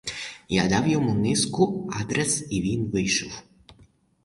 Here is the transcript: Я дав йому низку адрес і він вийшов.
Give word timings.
Я 0.49 0.67
дав 0.67 0.87
йому 0.87 1.13
низку 1.13 1.91
адрес 1.93 2.47
і 2.51 2.61
він 2.61 2.85
вийшов. 2.91 3.43